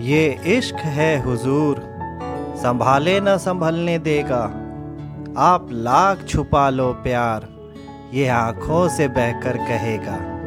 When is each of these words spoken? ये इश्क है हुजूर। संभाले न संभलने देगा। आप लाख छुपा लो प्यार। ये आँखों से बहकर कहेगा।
ये 0.00 0.40
इश्क 0.46 0.74
है 0.74 1.22
हुजूर। 1.22 1.76
संभाले 2.56 3.20
न 3.20 3.36
संभलने 3.38 3.98
देगा। 3.98 4.42
आप 5.38 5.68
लाख 5.70 6.24
छुपा 6.28 6.70
लो 6.70 6.92
प्यार। 6.92 7.48
ये 8.14 8.28
आँखों 8.28 8.88
से 8.88 9.08
बहकर 9.08 9.56
कहेगा। 9.56 10.37